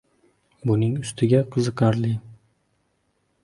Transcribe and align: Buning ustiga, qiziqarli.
Buning 0.71 0.95
ustiga, 1.03 1.43
qiziqarli. 1.57 2.17